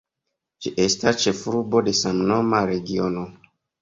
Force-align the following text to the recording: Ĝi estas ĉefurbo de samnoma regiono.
Ĝi 0.65 0.71
estas 0.85 1.21
ĉefurbo 1.25 1.83
de 1.91 1.93
samnoma 1.99 2.63
regiono. 2.71 3.29